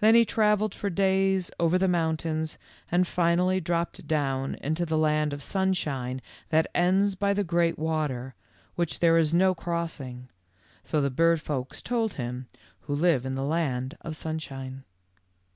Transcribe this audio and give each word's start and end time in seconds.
Then 0.00 0.16
he 0.16 0.24
travelled 0.24 0.74
for 0.74 0.90
days 0.90 1.48
over 1.60 1.78
the 1.78 1.86
mountains 1.86 2.58
and 2.90 3.06
finally 3.06 3.60
dropped 3.60 4.08
down 4.08 4.56
into 4.56 4.84
the 4.84 4.98
land 4.98 5.32
of 5.32 5.40
sunshine 5.40 6.20
that 6.48 6.66
ends 6.74 7.14
by 7.14 7.32
the 7.32 7.44
great 7.44 7.78
water 7.78 8.34
which 8.74 8.98
there 8.98 9.16
is 9.16 9.32
no 9.32 9.54
crossing, 9.54 10.28
so 10.82 11.00
the 11.00 11.10
bird 11.10 11.40
folks 11.40 11.80
told 11.80 12.14
him 12.14 12.48
who 12.80 12.94
live 12.96 13.24
in 13.24 13.36
the 13.36 13.44
land 13.44 13.96
of 14.00 14.16
sunshine. 14.16 14.82